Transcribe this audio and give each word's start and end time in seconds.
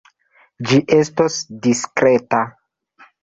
Ĝi 0.69 0.77
estos 0.95 1.37
diskreta. 1.67 2.39